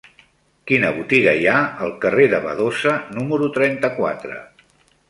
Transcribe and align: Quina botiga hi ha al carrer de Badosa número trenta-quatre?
Quina 0.71 0.89
botiga 0.95 1.35
hi 1.41 1.45
ha 1.51 1.59
al 1.89 1.93
carrer 2.07 2.27
de 2.33 2.41
Badosa 2.47 2.95
número 3.21 3.53
trenta-quatre? 3.61 4.43